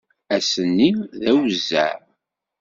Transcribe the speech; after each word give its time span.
Ass-nni 0.35 0.91
d 1.19 1.21
awezzeɛ. 1.31 1.93